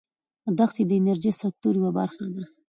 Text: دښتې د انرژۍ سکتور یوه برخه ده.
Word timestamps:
دښتې 0.57 0.83
د 0.87 0.91
انرژۍ 0.99 1.31
سکتور 1.41 1.73
یوه 1.79 1.91
برخه 1.99 2.23
ده. 2.33 2.43